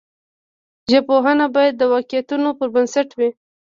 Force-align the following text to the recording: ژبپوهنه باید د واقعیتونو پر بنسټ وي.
ژبپوهنه 0.91 1.45
باید 1.55 1.73
د 1.77 1.83
واقعیتونو 1.93 2.49
پر 2.57 2.67
بنسټ 2.73 3.09
وي. 3.17 3.29